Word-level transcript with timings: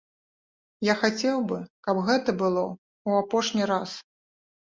Я 0.87 0.93
хацеў 1.01 1.37
бы, 1.51 1.59
каб 1.87 2.01
гэта 2.09 2.35
было 2.41 2.63
ў 2.69 3.09
апошні 3.25 3.63
раз. 3.73 3.89